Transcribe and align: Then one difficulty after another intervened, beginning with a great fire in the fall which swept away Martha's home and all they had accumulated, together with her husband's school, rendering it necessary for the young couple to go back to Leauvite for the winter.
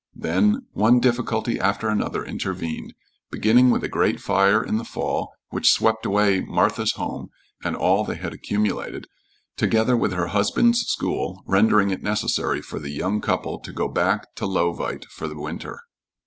Then 0.15 0.65
one 0.71 0.99
difficulty 0.99 1.59
after 1.59 1.87
another 1.87 2.25
intervened, 2.25 2.95
beginning 3.29 3.69
with 3.69 3.83
a 3.83 3.87
great 3.87 4.19
fire 4.19 4.63
in 4.63 4.79
the 4.79 4.83
fall 4.83 5.31
which 5.49 5.71
swept 5.71 6.07
away 6.07 6.39
Martha's 6.41 6.93
home 6.93 7.29
and 7.63 7.75
all 7.75 8.03
they 8.03 8.15
had 8.15 8.33
accumulated, 8.33 9.05
together 9.57 9.95
with 9.95 10.13
her 10.13 10.29
husband's 10.29 10.81
school, 10.87 11.43
rendering 11.45 11.91
it 11.91 12.01
necessary 12.01 12.63
for 12.63 12.79
the 12.79 12.89
young 12.89 13.21
couple 13.21 13.59
to 13.59 13.71
go 13.71 13.87
back 13.87 14.33
to 14.37 14.47
Leauvite 14.47 15.05
for 15.05 15.27
the 15.27 15.37
winter. 15.39 15.79